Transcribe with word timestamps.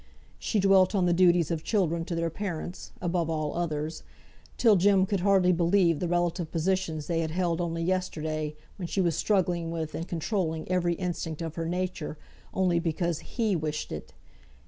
She 0.39 0.59
dwelt 0.59 0.95
on 0.95 1.05
the 1.05 1.13
duties 1.13 1.51
of 1.51 1.63
children 1.63 2.05
to 2.05 2.15
their 2.15 2.31
parents 2.31 2.91
(above 3.01 3.29
all 3.29 3.53
others), 3.55 4.01
till 4.57 4.75
Jem 4.75 5.05
could 5.05 5.19
hardly 5.19 5.51
believe 5.51 5.99
the 5.99 6.07
relative 6.07 6.51
positions 6.51 7.05
they 7.05 7.19
had 7.19 7.29
held 7.29 7.61
only 7.61 7.83
yesterday, 7.83 8.55
when 8.77 8.87
she 8.87 8.99
was 8.99 9.15
struggling 9.15 9.69
with 9.69 9.93
and 9.93 10.07
controlling 10.07 10.67
every 10.71 10.95
instinct 10.95 11.43
of 11.43 11.53
her 11.53 11.67
nature, 11.67 12.17
only 12.51 12.79
because 12.79 13.19
he 13.19 13.55
wished 13.55 13.91
it. 13.91 14.11